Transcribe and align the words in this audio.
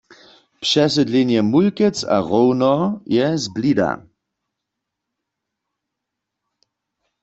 Přesydlenje 0.61 1.41
Mulkec 1.41 2.03
a 2.03 2.17
Rownoho 2.29 3.01
je 3.05 3.37
z 3.37 3.47
blida. 3.47 4.07